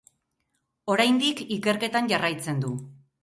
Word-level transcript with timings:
Oraindik 0.93 1.43
ikerketan 1.57 2.09
jarraitzen 2.13 2.65
du. 2.67 2.73